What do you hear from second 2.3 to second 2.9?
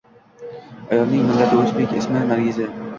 Nargiza